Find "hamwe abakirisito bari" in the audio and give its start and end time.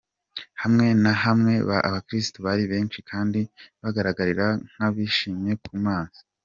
1.23-2.63